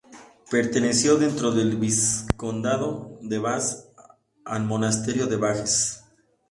[0.49, 3.87] Perteneció dentro del vizcondado de Bas
[4.45, 6.03] al monasterio de Bages.